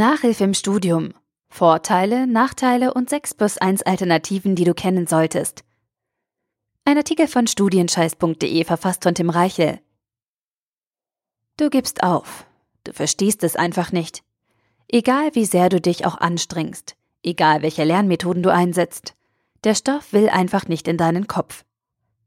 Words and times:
Nachhilfe 0.00 0.44
im 0.44 0.54
Studium. 0.54 1.12
Vorteile, 1.50 2.26
Nachteile 2.26 2.94
und 2.94 3.10
6 3.10 3.34
plus 3.34 3.58
1 3.58 3.82
Alternativen, 3.82 4.54
die 4.54 4.64
du 4.64 4.72
kennen 4.72 5.06
solltest. 5.06 5.62
Ein 6.86 6.96
Artikel 6.96 7.28
von 7.28 7.46
studienscheiß.de 7.46 8.64
verfasst 8.64 9.02
von 9.02 9.14
Tim 9.14 9.28
Reichel. 9.28 9.78
Du 11.58 11.68
gibst 11.68 12.02
auf. 12.02 12.46
Du 12.84 12.94
verstehst 12.94 13.44
es 13.44 13.56
einfach 13.56 13.92
nicht. 13.92 14.22
Egal 14.88 15.34
wie 15.34 15.44
sehr 15.44 15.68
du 15.68 15.82
dich 15.82 16.06
auch 16.06 16.16
anstrengst, 16.16 16.96
egal 17.22 17.60
welche 17.60 17.84
Lernmethoden 17.84 18.42
du 18.42 18.50
einsetzt, 18.50 19.14
der 19.64 19.74
Stoff 19.74 20.14
will 20.14 20.30
einfach 20.30 20.66
nicht 20.66 20.88
in 20.88 20.96
deinen 20.96 21.26
Kopf. 21.26 21.66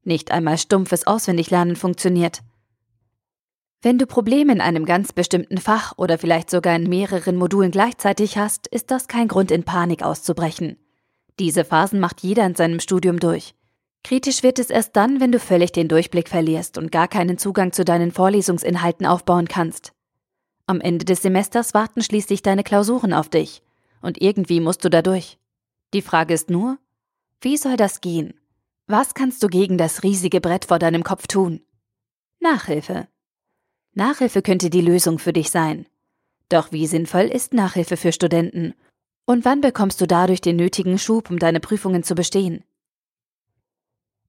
Nicht 0.04 0.30
einmal 0.30 0.60
stumpfes 0.60 1.08
Auswendiglernen 1.08 1.76
funktioniert. 1.76 2.44
Wenn 3.86 3.98
du 3.98 4.08
Probleme 4.08 4.54
in 4.54 4.62
einem 4.62 4.86
ganz 4.86 5.12
bestimmten 5.12 5.58
Fach 5.58 5.92
oder 5.98 6.18
vielleicht 6.18 6.50
sogar 6.50 6.74
in 6.74 6.88
mehreren 6.88 7.36
Modulen 7.36 7.70
gleichzeitig 7.70 8.38
hast, 8.38 8.66
ist 8.68 8.92
das 8.92 9.10
kein 9.10 9.28
Grund, 9.28 9.52
in 9.52 9.66
Panik 9.66 10.04
auszubrechen. 10.04 10.78
Diese 11.38 11.66
Phasen 11.66 12.00
macht 12.00 12.22
jeder 12.22 12.46
in 12.46 12.56
seinem 12.56 12.80
Studium 12.80 13.20
durch. 13.20 13.56
Kritisch 14.06 14.42
wird 14.42 14.58
es 14.58 14.70
erst 14.70 14.96
dann, 14.96 15.20
wenn 15.20 15.34
du 15.34 15.40
völlig 15.40 15.74
den 15.74 15.90
Durchblick 15.90 16.30
verlierst 16.30 16.78
und 16.78 16.94
gar 16.94 17.10
keinen 17.10 17.38
Zugang 17.38 17.74
zu 17.74 17.84
deinen 17.84 18.12
Vorlesungsinhalten 18.12 19.06
aufbauen 19.06 19.50
kannst. 19.50 19.92
Am 20.66 20.80
Ende 20.80 21.04
des 21.04 21.22
Semesters 21.22 21.74
warten 21.74 22.02
schließlich 22.02 22.42
deine 22.42 22.64
Klausuren 22.64 23.12
auf 23.12 23.28
dich. 23.28 23.64
Und 24.02 24.22
irgendwie 24.22 24.62
musst 24.62 24.86
du 24.86 24.90
da 24.90 25.02
durch. 25.02 25.38
Die 25.94 26.02
Frage 26.02 26.34
ist 26.34 26.50
nur, 26.50 26.78
wie 27.42 27.58
soll 27.58 27.76
das 27.76 28.00
gehen? 28.00 28.34
Was 28.88 29.14
kannst 29.14 29.44
du 29.44 29.48
gegen 29.48 29.78
das 29.78 30.04
riesige 30.04 30.40
Brett 30.40 30.64
vor 30.64 30.80
deinem 30.80 31.04
Kopf 31.04 31.28
tun? 31.28 31.60
Nachhilfe. 32.40 33.10
Nachhilfe 33.96 34.42
könnte 34.42 34.70
die 34.70 34.82
Lösung 34.82 35.20
für 35.20 35.34
dich 35.34 35.52
sein. 35.52 35.86
Doch 36.50 36.72
wie 36.72 36.88
sinnvoll 36.88 37.26
ist 37.26 37.54
Nachhilfe 37.54 37.98
für 37.98 38.12
Studenten? 38.12 38.74
Und 39.26 39.46
wann 39.46 39.62
bekommst 39.62 40.02
du 40.02 40.08
dadurch 40.08 40.42
den 40.42 40.56
nötigen 40.56 40.98
Schub, 40.98 41.30
um 41.30 41.40
deine 41.40 41.60
Prüfungen 41.60 42.04
zu 42.04 42.16
bestehen? 42.16 42.64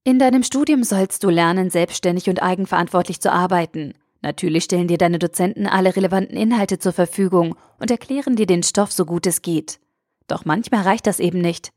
In 0.03 0.19
deinem 0.19 0.43
Studium 0.43 0.83
sollst 0.83 1.23
du 1.23 1.29
lernen, 1.29 1.71
selbstständig 1.71 2.29
und 2.29 2.43
eigenverantwortlich 2.43 3.19
zu 3.19 3.31
arbeiten. 3.31 3.95
Natürlich 4.21 4.65
stellen 4.65 4.87
dir 4.87 4.99
deine 4.99 5.19
Dozenten 5.19 5.65
alle 5.65 5.95
relevanten 5.95 6.37
Inhalte 6.37 6.77
zur 6.77 6.93
Verfügung 6.93 7.55
und 7.79 7.89
erklären 7.89 8.35
dir 8.35 8.45
den 8.45 8.63
Stoff 8.63 8.91
so 8.91 9.05
gut 9.05 9.25
es 9.25 9.41
geht. 9.41 9.79
Doch 10.27 10.45
manchmal 10.45 10.83
reicht 10.83 11.07
das 11.07 11.19
eben 11.19 11.41
nicht. 11.41 11.71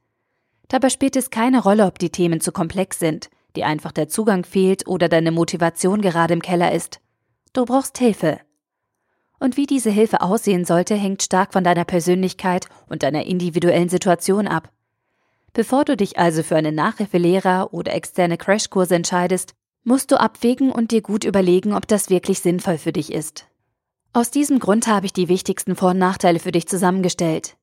Dabei 0.69 0.91
spielt 0.91 1.17
es 1.17 1.31
keine 1.31 1.63
Rolle, 1.63 1.87
ob 1.87 1.99
die 1.99 2.11
Themen 2.11 2.41
zu 2.41 2.53
komplex 2.53 2.99
sind, 2.99 3.31
dir 3.57 3.67
einfach 3.67 3.93
der 3.93 4.09
Zugang 4.09 4.45
fehlt 4.45 4.87
oder 4.87 5.09
deine 5.09 5.31
Motivation 5.33 6.03
gerade 6.03 6.35
im 6.35 6.43
Keller 6.43 6.73
ist. 6.73 7.01
Du 7.59 7.65
brauchst 7.65 7.99
Hilfe. 7.99 8.39
Und 9.41 9.57
wie 9.57 9.67
diese 9.67 9.91
Hilfe 9.91 10.21
aussehen 10.21 10.65
sollte, 10.65 10.95
hängt 10.95 11.25
stark 11.25 11.53
von 11.53 11.65
deiner 11.65 11.85
Persönlichkeit 11.85 12.69
und 12.89 13.03
deiner 13.03 13.27
individuellen 13.27 13.89
Situation 13.89 14.47
ab. 14.47 14.71
Bevor 15.55 15.85
du 15.85 15.97
dich 15.97 16.21
also 16.21 16.45
für 16.45 16.55
einen 16.55 16.77
Nachhilfelehrer 16.77 17.75
oder 17.75 17.95
externe 17.95 18.39
Crashkurse 18.39 18.95
entscheidest, 18.95 19.55
musst 19.83 20.13
du 20.13 20.21
abwägen 20.21 20.71
und 20.71 20.93
dir 20.93 21.03
gut 21.03 21.25
überlegen, 21.25 21.73
ob 21.73 21.89
das 21.89 22.11
wirklich 22.11 22.39
sinnvoll 22.39 22.79
für 22.79 22.93
dich 22.93 23.13
ist. 23.13 23.49
Aus 24.13 24.31
diesem 24.31 24.61
Grund 24.61 24.87
habe 24.87 25.07
ich 25.07 25.13
die 25.13 25.29
wichtigsten 25.29 25.75
Vor- 25.75 25.91
und 25.91 25.99
Nachteile 25.99 26.39
für 26.39 26.53
dich 26.53 26.69
zusammengestellt. 26.69 27.57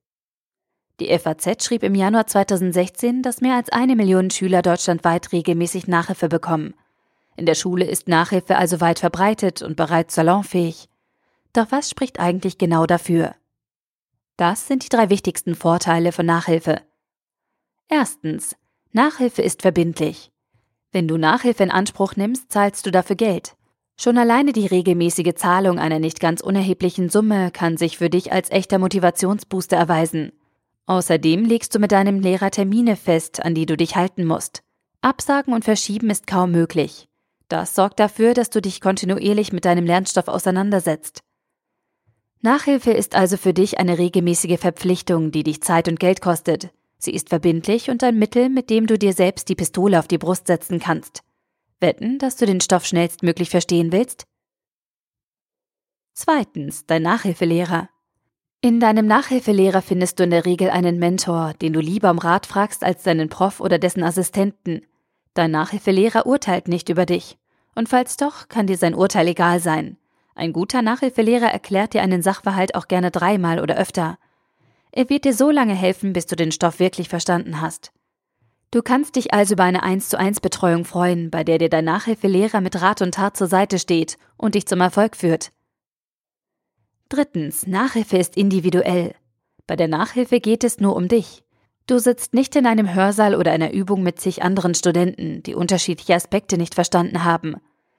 Die 1.00 1.08
FAZ 1.18 1.64
schrieb 1.64 1.82
im 1.82 1.94
Januar 1.94 2.26
2016, 2.26 3.22
dass 3.22 3.40
mehr 3.40 3.54
als 3.54 3.70
eine 3.70 3.96
Million 3.96 4.28
Schüler 4.28 4.60
deutschlandweit 4.60 5.32
regelmäßig 5.32 5.88
Nachhilfe 5.88 6.28
bekommen– 6.28 6.74
in 7.36 7.46
der 7.46 7.54
Schule 7.54 7.84
ist 7.84 8.08
Nachhilfe 8.08 8.56
also 8.56 8.80
weit 8.80 8.98
verbreitet 8.98 9.62
und 9.62 9.76
bereits 9.76 10.14
salonfähig. 10.14 10.88
Doch 11.52 11.66
was 11.70 11.90
spricht 11.90 12.18
eigentlich 12.20 12.58
genau 12.58 12.86
dafür? 12.86 13.34
Das 14.36 14.66
sind 14.66 14.84
die 14.84 14.88
drei 14.88 15.08
wichtigsten 15.08 15.54
Vorteile 15.54 16.12
von 16.12 16.26
Nachhilfe. 16.26 16.82
Erstens. 17.88 18.56
Nachhilfe 18.92 19.42
ist 19.42 19.62
verbindlich. 19.62 20.30
Wenn 20.92 21.08
du 21.08 21.16
Nachhilfe 21.18 21.62
in 21.62 21.70
Anspruch 21.70 22.16
nimmst, 22.16 22.50
zahlst 22.50 22.86
du 22.86 22.90
dafür 22.90 23.16
Geld. 23.16 23.56
Schon 23.98 24.18
alleine 24.18 24.52
die 24.52 24.66
regelmäßige 24.66 25.34
Zahlung 25.34 25.78
einer 25.78 25.98
nicht 25.98 26.20
ganz 26.20 26.42
unerheblichen 26.42 27.08
Summe 27.08 27.50
kann 27.50 27.76
sich 27.76 27.96
für 27.96 28.10
dich 28.10 28.32
als 28.32 28.50
echter 28.50 28.78
Motivationsbooster 28.78 29.76
erweisen. 29.76 30.32
Außerdem 30.86 31.44
legst 31.44 31.74
du 31.74 31.78
mit 31.78 31.92
deinem 31.92 32.20
Lehrer 32.20 32.50
Termine 32.50 32.96
fest, 32.96 33.42
an 33.42 33.54
die 33.54 33.66
du 33.66 33.76
dich 33.76 33.96
halten 33.96 34.24
musst. 34.24 34.62
Absagen 35.00 35.54
und 35.54 35.64
Verschieben 35.64 36.10
ist 36.10 36.26
kaum 36.26 36.52
möglich. 36.52 37.08
Das 37.48 37.74
sorgt 37.74 38.00
dafür, 38.00 38.34
dass 38.34 38.50
du 38.50 38.60
dich 38.60 38.80
kontinuierlich 38.80 39.52
mit 39.52 39.64
deinem 39.64 39.86
Lernstoff 39.86 40.28
auseinandersetzt. 40.28 41.20
Nachhilfe 42.42 42.92
ist 42.92 43.14
also 43.14 43.36
für 43.36 43.54
dich 43.54 43.78
eine 43.78 43.98
regelmäßige 43.98 44.58
Verpflichtung, 44.58 45.30
die 45.30 45.42
dich 45.42 45.62
Zeit 45.62 45.88
und 45.88 46.00
Geld 46.00 46.20
kostet. 46.20 46.70
Sie 46.98 47.12
ist 47.12 47.28
verbindlich 47.28 47.90
und 47.90 48.02
ein 48.02 48.18
Mittel, 48.18 48.48
mit 48.48 48.70
dem 48.70 48.86
du 48.86 48.98
dir 48.98 49.12
selbst 49.12 49.48
die 49.48 49.54
Pistole 49.54 49.98
auf 49.98 50.08
die 50.08 50.18
Brust 50.18 50.46
setzen 50.46 50.78
kannst. 50.78 51.22
Wetten, 51.80 52.18
dass 52.18 52.36
du 52.36 52.46
den 52.46 52.60
Stoff 52.60 52.86
schnellstmöglich 52.86 53.50
verstehen 53.50 53.92
willst? 53.92 54.26
Zweitens, 56.14 56.86
dein 56.86 57.02
Nachhilfelehrer. 57.02 57.90
In 58.62 58.80
deinem 58.80 59.06
Nachhilfelehrer 59.06 59.82
findest 59.82 60.18
du 60.18 60.24
in 60.24 60.30
der 60.30 60.46
Regel 60.46 60.70
einen 60.70 60.98
Mentor, 60.98 61.52
den 61.60 61.74
du 61.74 61.80
lieber 61.80 62.10
um 62.10 62.18
Rat 62.18 62.46
fragst 62.46 62.82
als 62.82 63.02
deinen 63.02 63.28
Prof 63.28 63.60
oder 63.60 63.78
dessen 63.78 64.02
Assistenten. 64.02 64.86
Dein 65.36 65.50
Nachhilfelehrer 65.50 66.24
urteilt 66.24 66.66
nicht 66.66 66.88
über 66.88 67.04
dich. 67.04 67.36
Und 67.74 67.90
falls 67.90 68.16
doch, 68.16 68.48
kann 68.48 68.66
dir 68.66 68.78
sein 68.78 68.94
Urteil 68.94 69.28
egal 69.28 69.60
sein. 69.60 69.98
Ein 70.34 70.54
guter 70.54 70.80
Nachhilfelehrer 70.80 71.52
erklärt 71.52 71.92
dir 71.92 72.00
einen 72.00 72.22
Sachverhalt 72.22 72.74
auch 72.74 72.88
gerne 72.88 73.10
dreimal 73.10 73.60
oder 73.60 73.76
öfter. 73.76 74.16
Er 74.92 75.10
wird 75.10 75.26
dir 75.26 75.34
so 75.34 75.50
lange 75.50 75.74
helfen, 75.74 76.14
bis 76.14 76.24
du 76.24 76.36
den 76.36 76.52
Stoff 76.52 76.80
wirklich 76.80 77.10
verstanden 77.10 77.60
hast. 77.60 77.92
Du 78.70 78.80
kannst 78.80 79.16
dich 79.16 79.34
also 79.34 79.52
über 79.52 79.64
eine 79.64 79.82
1 79.82 80.08
zu 80.08 80.18
1 80.18 80.40
Betreuung 80.40 80.86
freuen, 80.86 81.30
bei 81.30 81.44
der 81.44 81.58
dir 81.58 81.68
dein 81.68 81.84
Nachhilfelehrer 81.84 82.62
mit 82.62 82.80
Rat 82.80 83.02
und 83.02 83.12
Tat 83.12 83.36
zur 83.36 83.46
Seite 83.46 83.78
steht 83.78 84.16
und 84.38 84.54
dich 84.54 84.66
zum 84.66 84.80
Erfolg 84.80 85.16
führt. 85.16 85.52
Drittens, 87.10 87.66
Nachhilfe 87.66 88.16
ist 88.16 88.38
individuell. 88.38 89.14
Bei 89.66 89.76
der 89.76 89.88
Nachhilfe 89.88 90.40
geht 90.40 90.64
es 90.64 90.80
nur 90.80 90.96
um 90.96 91.08
dich. 91.08 91.44
Du 91.86 92.00
sitzt 92.00 92.34
nicht 92.34 92.56
in 92.56 92.66
einem 92.66 92.92
Hörsaal 92.92 93.36
oder 93.36 93.52
einer 93.52 93.72
Übung 93.72 94.02
mit 94.02 94.18
zig 94.18 94.42
anderen 94.42 94.74
Studenten, 94.74 95.42
die 95.44 95.54
unterschiedliche 95.54 96.14
Aspekte 96.14 96.58
nicht 96.58 96.74
verstanden 96.74 97.22
haben. 97.22 97.56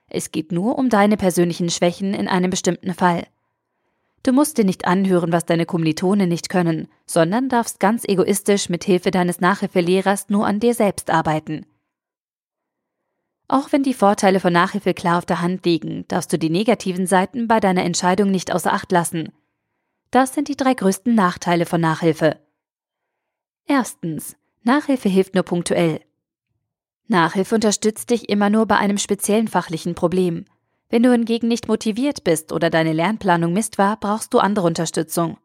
Es 0.09 0.31
geht 0.31 0.52
nur 0.52 0.78
um 0.78 0.90
deine 0.90 1.16
persönlichen 1.16 1.70
Schwächen 1.70 2.14
in 2.14 2.28
einem 2.28 2.50
bestimmten 2.50 2.94
Fall. 2.94 3.25
Du 4.24 4.34
musst 4.34 4.58
dir 4.58 4.66
nicht 4.66 4.86
anhören, 4.86 5.31
was 5.31 5.46
deine 5.46 5.66
Kommilitonen 5.66 6.28
nicht 6.28 6.50
können, 6.50 6.90
sondern 7.06 7.48
darfst 7.48 7.80
ganz 7.80 8.03
egoistisch 8.06 8.68
mit 8.68 8.84
Hilfe 8.84 9.09
deines 9.09 9.40
Nachhilfelehrers 9.40 10.28
nur 10.28 10.46
an 10.46 10.59
dir 10.59 10.74
selbst 10.74 11.09
arbeiten. 11.09 11.66
Auch 13.48 13.72
wenn 13.72 13.84
die 13.84 13.94
Vorteile 13.94 14.42
von 14.42 14.52
Nachhilfe 14.52 14.94
klar 14.94 15.19
auf 15.19 15.25
der 15.25 15.42
Hand 15.42 15.66
liegen, 15.66 16.04
darfst 16.09 16.34
du 16.34 16.38
die 16.38 16.50
negativen 16.50 17.08
Seiten 17.08 17.48
bei 17.48 17.62
deiner 17.62 17.86
Entscheidung 17.86 18.31
nicht 18.31 18.54
außer 18.54 18.74
Acht 18.74 18.92
lassen. 18.92 19.31
Das 20.12 20.34
sind 20.34 20.50
die 20.50 20.58
drei 20.58 20.74
größten 20.74 21.16
Nachteile 21.16 21.66
von 21.66 21.80
Nachhilfe. 21.80 22.38
Erstens. 23.68 24.36
Nachhilfe 24.64 25.10
hilft 25.10 25.36
nur 25.36 25.44
punktuell. 25.44 26.02
Nachhilfe 27.08 27.56
unterstützt 27.56 28.10
dich 28.10 28.30
immer 28.30 28.50
nur 28.50 28.66
bei 28.66 28.78
einem 28.78 28.98
speziellen 28.98 29.48
fachlichen 29.48 29.96
Problem. 29.96 30.46
Wenn 30.90 31.04
du 31.04 31.12
hingegen 31.12 31.48
nicht 31.48 31.68
motiviert 31.68 32.24
bist 32.24 32.52
oder 32.52 32.70
deine 32.70 32.94
Lernplanung 32.94 33.54
Mist 33.54 33.78
war, 33.78 33.98
brauchst 33.98 34.34
du 34.34 34.40
andere 34.40 34.68
Unterstützung. 34.68 35.38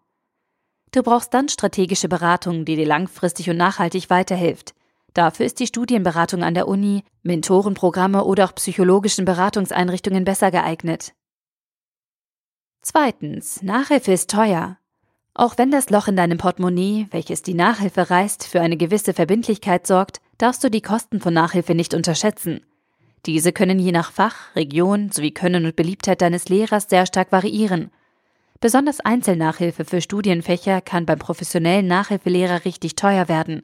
Du 0.92 1.02
brauchst 1.02 1.34
dann 1.34 1.48
strategische 1.48 2.08
Beratung, 2.08 2.64
die 2.64 2.76
dir 2.76 2.86
langfristig 2.86 3.50
und 3.50 3.56
nachhaltig 3.56 4.10
weiterhilft. 4.10 4.74
Dafür 5.14 5.46
ist 5.46 5.58
die 5.58 5.66
Studienberatung 5.66 6.42
an 6.42 6.54
der 6.54 6.68
Uni, 6.68 7.04
Mentorenprogramme 7.22 8.24
oder 8.24 8.44
auch 8.44 8.54
psychologischen 8.54 9.24
Beratungseinrichtungen 9.24 10.24
besser 10.24 10.50
geeignet. 10.50 11.14
Zweitens, 12.82 13.62
Nachhilfe 13.62 14.12
ist 14.12 14.30
teuer. 14.30 14.78
Auch 15.34 15.56
wenn 15.56 15.70
das 15.70 15.88
Loch 15.88 16.08
in 16.08 16.16
deinem 16.16 16.38
Portemonnaie, 16.38 17.06
welches 17.10 17.42
die 17.42 17.54
Nachhilfe 17.54 18.10
reißt, 18.10 18.44
für 18.44 18.60
eine 18.60 18.76
gewisse 18.76 19.14
Verbindlichkeit 19.14 19.86
sorgt, 19.86 20.20
darfst 20.36 20.62
du 20.62 20.70
die 20.70 20.82
Kosten 20.82 21.20
von 21.20 21.32
Nachhilfe 21.32 21.74
nicht 21.74 21.94
unterschätzen. 21.94 22.60
Diese 23.24 23.52
können 23.52 23.78
je 23.78 23.92
nach 23.92 24.12
Fach, 24.12 24.54
Region 24.56 25.10
sowie 25.10 25.30
Können 25.30 25.64
und 25.64 25.76
Beliebtheit 25.76 26.20
deines 26.20 26.48
Lehrers 26.48 26.88
sehr 26.90 27.06
stark 27.06 27.32
variieren. 27.32 27.90
Besonders 28.60 29.00
Einzelnachhilfe 29.00 29.84
für 29.84 30.00
Studienfächer 30.00 30.80
kann 30.80 31.06
beim 31.06 31.18
professionellen 31.18 31.86
Nachhilfelehrer 31.86 32.64
richtig 32.64 32.96
teuer 32.96 33.28
werden. 33.28 33.62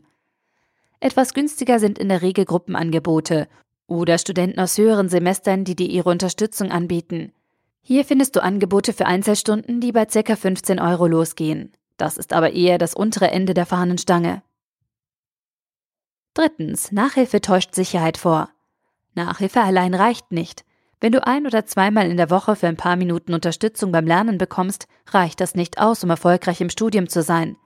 Etwas 1.01 1.35
günstiger 1.35 1.79
sind 1.79 1.99
in 1.99 2.09
der 2.09 2.23
Regel 2.23 2.45
Gruppenangebote 2.45 3.47
oder 3.87 4.19
Studenten 4.19 4.61
aus 4.61 4.79
höheren 4.79 5.09
Semestern, 5.09 5.65
die 5.65 5.77
dir 5.77 5.89
ihre 5.89 6.11
Unterstützung 6.11 6.71
anbieten. 6.71 7.33
Hier 7.89 8.05
findest 8.05 8.37
du 8.37 8.43
Angebote 8.43 8.93
für 8.93 9.07
Einzelstunden, 9.07 9.81
die 9.81 9.93
bei 9.93 10.05
ca. 10.05 10.37
15 10.37 10.79
Euro 10.79 11.07
losgehen. 11.07 11.73
Das 11.97 12.19
ist 12.19 12.35
aber 12.35 12.53
eher 12.53 12.77
das 12.77 12.93
untere 12.93 13.31
Ende 13.31 13.55
der 13.55 13.65
Fahnenstange. 13.65 14.43
Drittens, 16.35 16.93
Nachhilfe 16.93 17.41
täuscht 17.41 17.75
Sicherheit 17.75 18.19
vor. 18.19 18.51
Nachhilfe 19.15 19.63
allein 19.63 19.95
reicht 19.95 20.33
nicht. 20.33 20.67
Wenn 21.01 21.13
du 21.13 21.27
ein 21.27 21.47
oder 21.47 21.65
zweimal 21.65 22.11
in 22.11 22.19
der 22.19 22.29
Woche 22.29 22.57
für 22.57 22.69
ein 22.69 22.77
paar 22.77 22.97
Minuten 22.97 23.33
Unterstützung 23.33 23.91
beim 23.91 24.07
Lernen 24.07 24.37
bekommst, 24.37 24.87
reicht 25.07 25.41
das 25.41 25.55
nicht 25.55 25.79
aus, 25.79 26.05
um 26.05 26.11
erfolgreich 26.11 26.61
im 26.61 26.69
Studium 26.69 27.09
zu 27.09 27.23
sein. 27.23 27.57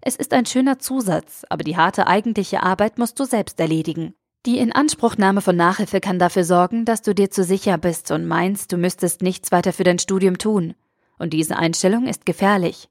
Es 0.00 0.16
ist 0.16 0.32
ein 0.32 0.46
schöner 0.46 0.78
Zusatz, 0.78 1.44
aber 1.50 1.64
die 1.64 1.76
harte 1.76 2.06
eigentliche 2.06 2.62
Arbeit 2.62 2.98
musst 2.98 3.20
du 3.20 3.24
selbst 3.24 3.60
erledigen. 3.60 4.14
Die 4.46 4.58
Inanspruchnahme 4.58 5.42
von 5.42 5.54
Nachhilfe 5.54 6.00
kann 6.00 6.18
dafür 6.18 6.44
sorgen, 6.44 6.86
dass 6.86 7.02
du 7.02 7.14
dir 7.14 7.30
zu 7.30 7.44
sicher 7.44 7.76
bist 7.76 8.10
und 8.10 8.26
meinst, 8.26 8.72
du 8.72 8.78
müsstest 8.78 9.20
nichts 9.20 9.52
weiter 9.52 9.74
für 9.74 9.84
dein 9.84 9.98
Studium 9.98 10.38
tun. 10.38 10.74
Und 11.18 11.34
diese 11.34 11.56
Einstellung 11.56 12.06
ist 12.06 12.24
gefährlich. 12.24 12.88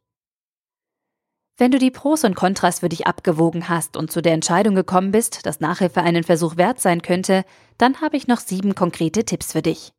Wenn 1.58 1.72
du 1.72 1.80
die 1.80 1.90
Pros 1.90 2.24
und 2.24 2.36
Kontras 2.36 2.80
für 2.80 2.90
dich 2.90 3.08
abgewogen 3.08 3.68
hast 3.68 3.98
und 3.98 4.12
zu 4.12 4.22
der 4.22 4.34
Entscheidung 4.34 4.76
gekommen 4.76 5.12
bist, 5.12 5.46
dass 5.48 5.60
Nachhilfe 5.60 6.02
einen 6.02 6.24
Versuch 6.24 6.56
wert 6.56 6.80
sein 6.80 7.02
könnte, 7.02 7.44
dann 7.80 8.00
habe 8.00 8.16
ich 8.16 8.28
noch 8.28 8.40
sieben 8.40 8.76
konkrete 8.76 9.26
Tipps 9.26 9.52
für 9.52 9.64
dich. 9.64 9.92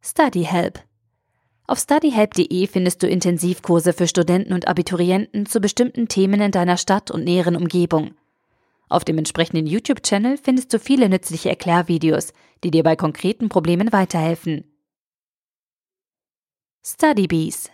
Study 0.00 0.44
Help. 0.44 0.80
Auf 1.66 1.78
studyhelp.de 1.78 2.66
findest 2.66 3.02
du 3.02 3.06
Intensivkurse 3.06 3.92
für 3.92 4.08
Studenten 4.08 4.54
und 4.54 4.68
Abiturienten 4.68 5.46
zu 5.46 5.60
bestimmten 5.60 6.08
Themen 6.08 6.40
in 6.40 6.50
deiner 6.50 6.78
Stadt 6.78 7.10
und 7.10 7.24
näheren 7.24 7.56
Umgebung. 7.56 8.14
Auf 8.88 9.04
dem 9.04 9.18
entsprechenden 9.18 9.66
YouTube-Channel 9.66 10.38
findest 10.38 10.72
du 10.72 10.78
viele 10.78 11.08
nützliche 11.08 11.48
Erklärvideos, 11.48 12.32
die 12.62 12.70
dir 12.70 12.82
bei 12.82 12.96
konkreten 12.96 13.48
Problemen 13.48 13.92
weiterhelfen. 13.92 14.64
StudyBees 16.84 17.70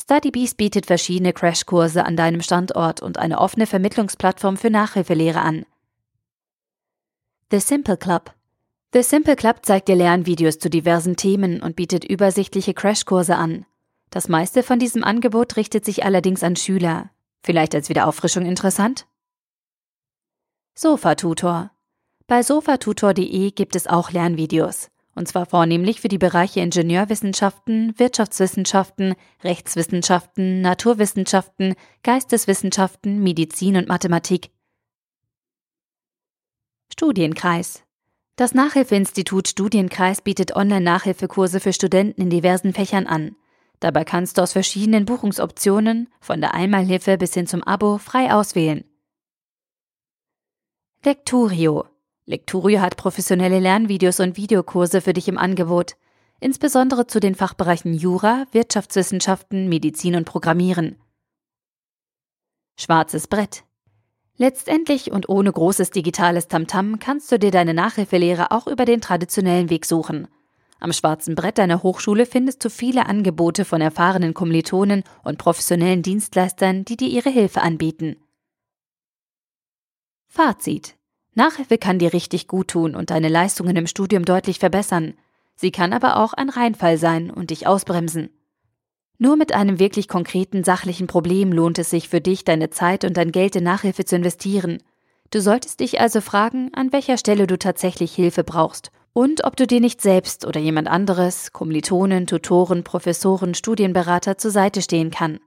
StudyBees 0.00 0.54
bietet 0.54 0.86
verschiedene 0.86 1.32
Crashkurse 1.32 2.04
an 2.04 2.16
deinem 2.16 2.40
Standort 2.40 3.00
und 3.00 3.18
eine 3.18 3.38
offene 3.38 3.66
Vermittlungsplattform 3.66 4.56
für 4.56 4.70
Nachhilfelehre 4.70 5.40
an. 5.40 5.66
The 7.50 7.60
Simple 7.60 7.96
Club 7.96 8.34
The 8.92 9.02
Simple 9.02 9.36
Club 9.36 9.60
zeigt 9.62 9.88
dir 9.88 9.96
Lernvideos 9.96 10.58
zu 10.58 10.70
diversen 10.70 11.16
Themen 11.16 11.60
und 11.62 11.76
bietet 11.76 12.04
übersichtliche 12.04 12.74
Crashkurse 12.74 13.36
an. 13.36 13.66
Das 14.10 14.28
meiste 14.28 14.62
von 14.62 14.78
diesem 14.78 15.02
Angebot 15.02 15.56
richtet 15.56 15.84
sich 15.84 16.04
allerdings 16.04 16.44
an 16.44 16.54
Schüler. 16.54 17.10
Vielleicht 17.42 17.74
als 17.74 17.88
Wiederauffrischung 17.88 18.46
interessant? 18.46 19.06
Sofatutor. 20.76 21.70
Bei 22.26 22.42
sofatutor.de 22.42 23.52
gibt 23.52 23.76
es 23.76 23.86
auch 23.86 24.10
Lernvideos. 24.10 24.88
Und 25.14 25.28
zwar 25.28 25.46
vornehmlich 25.46 26.00
für 26.00 26.08
die 26.08 26.18
Bereiche 26.18 26.58
Ingenieurwissenschaften, 26.58 27.96
Wirtschaftswissenschaften, 27.96 29.14
Rechtswissenschaften, 29.44 30.62
Naturwissenschaften, 30.62 31.76
Geisteswissenschaften, 32.02 33.22
Medizin 33.22 33.76
und 33.76 33.86
Mathematik. 33.86 34.50
Studienkreis. 36.92 37.84
Das 38.34 38.52
Nachhilfeinstitut 38.52 39.46
Studienkreis 39.46 40.22
bietet 40.22 40.56
Online-Nachhilfekurse 40.56 41.60
für 41.60 41.72
Studenten 41.72 42.20
in 42.20 42.30
diversen 42.30 42.72
Fächern 42.72 43.06
an. 43.06 43.36
Dabei 43.78 44.02
kannst 44.02 44.38
du 44.38 44.42
aus 44.42 44.54
verschiedenen 44.54 45.04
Buchungsoptionen, 45.04 46.08
von 46.20 46.40
der 46.40 46.52
Einmalhilfe 46.52 47.16
bis 47.16 47.32
hin 47.32 47.46
zum 47.46 47.62
Abo, 47.62 47.98
frei 47.98 48.34
auswählen. 48.34 48.84
Lecturio. 51.06 51.84
Lecturio 52.24 52.80
hat 52.80 52.96
professionelle 52.96 53.60
Lernvideos 53.60 54.20
und 54.20 54.38
Videokurse 54.38 55.02
für 55.02 55.12
dich 55.12 55.28
im 55.28 55.36
Angebot, 55.36 55.96
insbesondere 56.40 57.06
zu 57.06 57.20
den 57.20 57.34
Fachbereichen 57.34 57.92
Jura, 57.92 58.46
Wirtschaftswissenschaften, 58.52 59.68
Medizin 59.68 60.16
und 60.16 60.24
Programmieren. 60.24 60.96
Schwarzes 62.80 63.26
Brett. 63.26 63.64
Letztendlich 64.38 65.12
und 65.12 65.28
ohne 65.28 65.52
großes 65.52 65.90
digitales 65.90 66.48
Tamtam 66.48 66.98
kannst 66.98 67.30
du 67.30 67.38
dir 67.38 67.50
deine 67.50 67.74
Nachhilfelehre 67.74 68.50
auch 68.50 68.66
über 68.66 68.86
den 68.86 69.02
traditionellen 69.02 69.68
Weg 69.68 69.84
suchen. 69.84 70.26
Am 70.80 70.94
schwarzen 70.94 71.34
Brett 71.34 71.58
deiner 71.58 71.82
Hochschule 71.82 72.24
findest 72.24 72.64
du 72.64 72.70
viele 72.70 73.04
Angebote 73.04 73.66
von 73.66 73.82
erfahrenen 73.82 74.32
Kommilitonen 74.32 75.04
und 75.22 75.36
professionellen 75.36 76.00
Dienstleistern, 76.00 76.86
die 76.86 76.96
dir 76.96 77.08
ihre 77.08 77.28
Hilfe 77.28 77.60
anbieten. 77.60 78.16
Fazit. 80.34 80.96
Nachhilfe 81.36 81.78
kann 81.78 82.00
dir 82.00 82.12
richtig 82.12 82.48
gut 82.48 82.66
tun 82.66 82.96
und 82.96 83.10
deine 83.10 83.28
Leistungen 83.28 83.76
im 83.76 83.86
Studium 83.86 84.24
deutlich 84.24 84.58
verbessern. 84.58 85.14
Sie 85.54 85.70
kann 85.70 85.92
aber 85.92 86.16
auch 86.16 86.32
ein 86.32 86.48
Reinfall 86.48 86.98
sein 86.98 87.30
und 87.30 87.50
dich 87.50 87.68
ausbremsen. 87.68 88.30
Nur 89.16 89.36
mit 89.36 89.54
einem 89.54 89.78
wirklich 89.78 90.08
konkreten 90.08 90.64
sachlichen 90.64 91.06
Problem 91.06 91.52
lohnt 91.52 91.78
es 91.78 91.90
sich 91.90 92.08
für 92.08 92.20
dich, 92.20 92.42
deine 92.42 92.70
Zeit 92.70 93.04
und 93.04 93.16
dein 93.16 93.30
Geld 93.30 93.54
in 93.54 93.62
Nachhilfe 93.62 94.04
zu 94.04 94.16
investieren. 94.16 94.82
Du 95.30 95.40
solltest 95.40 95.78
dich 95.78 96.00
also 96.00 96.20
fragen, 96.20 96.74
an 96.74 96.92
welcher 96.92 97.16
Stelle 97.16 97.46
du 97.46 97.56
tatsächlich 97.56 98.12
Hilfe 98.12 98.42
brauchst 98.42 98.90
und 99.12 99.44
ob 99.44 99.54
du 99.54 99.68
dir 99.68 99.80
nicht 99.80 100.00
selbst 100.00 100.44
oder 100.44 100.58
jemand 100.58 100.88
anderes, 100.88 101.52
Kommilitonen, 101.52 102.26
Tutoren, 102.26 102.82
Professoren, 102.82 103.54
Studienberater 103.54 104.36
zur 104.36 104.50
Seite 104.50 104.82
stehen 104.82 105.12
kann. 105.12 105.38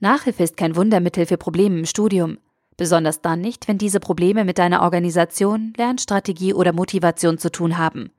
Nachhilfe 0.00 0.44
ist 0.44 0.56
kein 0.56 0.76
Wundermittel 0.76 1.26
für 1.26 1.36
Probleme 1.36 1.80
im 1.80 1.84
Studium. 1.84 2.38
Besonders 2.76 3.20
dann 3.20 3.40
nicht, 3.40 3.68
wenn 3.68 3.78
diese 3.78 4.00
Probleme 4.00 4.44
mit 4.44 4.58
deiner 4.58 4.82
Organisation, 4.82 5.72
Lernstrategie 5.76 6.54
oder 6.54 6.72
Motivation 6.72 7.38
zu 7.38 7.50
tun 7.50 7.78
haben. 7.78 8.10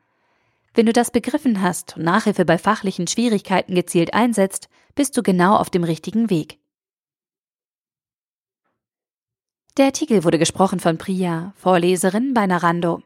Wenn 0.74 0.86
du 0.86 0.94
das 0.94 1.12
begriffen 1.12 1.62
hast 1.62 1.98
und 1.98 2.04
Nachhilfe 2.04 2.46
bei 2.46 2.58
fachlichen 2.58 3.08
Schwierigkeiten 3.08 3.76
gezielt 3.76 4.14
einsetzt, 4.14 4.70
bist 4.96 5.16
du 5.18 5.24
genau 5.24 5.56
auf 5.56 5.70
dem 5.70 5.84
richtigen 5.84 6.30
Weg. 6.30 6.60
Der 9.78 9.86
Artikel 9.86 10.24
wurde 10.24 10.38
gesprochen 10.38 10.80
von 10.80 10.98
Priya, 10.98 11.54
Vorleserin 11.56 12.34
bei 12.34 12.46
Narando. 12.46 13.02